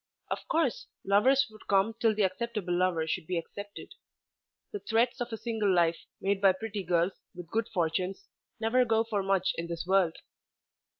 Of 0.31 0.39
course 0.47 0.87
lovers 1.05 1.45
would 1.51 1.67
come 1.67 1.93
till 1.99 2.15
the 2.15 2.23
acceptable 2.23 2.73
lover 2.73 3.05
should 3.05 3.27
be 3.27 3.37
accepted. 3.37 3.93
The 4.71 4.79
threats 4.79 5.21
of 5.21 5.31
a 5.31 5.37
single 5.37 5.71
life 5.71 6.07
made 6.19 6.41
by 6.41 6.53
pretty 6.53 6.81
girls 6.81 7.13
with 7.35 7.51
good 7.51 7.69
fortunes 7.71 8.27
never 8.59 8.83
go 8.83 9.03
for 9.03 9.21
much 9.21 9.53
in 9.59 9.67
this 9.67 9.85
world. 9.85 10.17